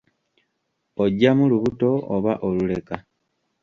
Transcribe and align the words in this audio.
Oggyamu 1.03 1.43
lubuto 1.51 1.89
oba 2.15 2.33
oluleka? 2.47 2.95